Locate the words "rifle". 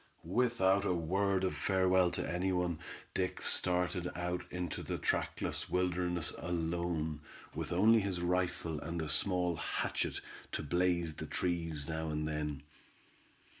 8.19-8.79